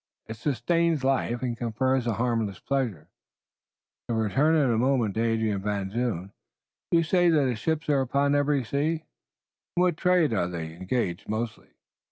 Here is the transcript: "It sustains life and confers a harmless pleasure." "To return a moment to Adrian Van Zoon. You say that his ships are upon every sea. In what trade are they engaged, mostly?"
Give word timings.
"It 0.25 0.35
sustains 0.37 1.03
life 1.03 1.43
and 1.43 1.55
confers 1.55 2.07
a 2.07 2.13
harmless 2.13 2.57
pleasure." 2.57 3.07
"To 4.07 4.15
return 4.15 4.55
a 4.55 4.75
moment 4.75 5.13
to 5.13 5.21
Adrian 5.23 5.61
Van 5.61 5.91
Zoon. 5.91 6.31
You 6.89 7.03
say 7.03 7.29
that 7.29 7.47
his 7.47 7.59
ships 7.59 7.87
are 7.87 8.01
upon 8.01 8.33
every 8.33 8.63
sea. 8.63 9.03
In 9.77 9.81
what 9.83 9.97
trade 9.97 10.33
are 10.33 10.47
they 10.47 10.73
engaged, 10.75 11.29
mostly?" 11.29 11.73